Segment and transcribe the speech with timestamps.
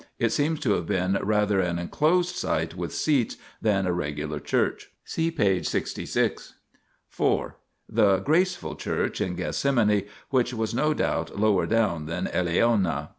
[0.17, 4.89] It seems to have been rather an enclosed site with seats than a regular church
[5.05, 5.61] (see p.
[5.61, 6.55] 66).
[7.07, 7.55] 4.
[7.87, 13.09] The "graceful" Church in Gethsemane, which was no doubt lower down than Eleona (p.